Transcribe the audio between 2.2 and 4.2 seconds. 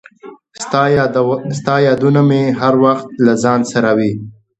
مې هر وخت له ځان سره وي.